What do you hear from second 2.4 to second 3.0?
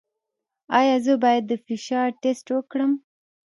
وکړم؟